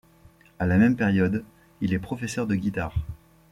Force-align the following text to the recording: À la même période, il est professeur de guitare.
À 0.57 0.65
la 0.65 0.79
même 0.79 0.95
période, 0.95 1.45
il 1.79 1.93
est 1.93 1.99
professeur 1.99 2.47
de 2.47 2.55
guitare. 2.55 2.95